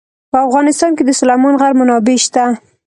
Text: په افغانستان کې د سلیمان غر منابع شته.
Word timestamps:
په 0.31 0.37
افغانستان 0.47 0.91
کې 0.97 1.03
د 1.05 1.09
سلیمان 1.19 1.53
غر 1.61 1.73
منابع 1.79 2.17
شته. 2.25 2.43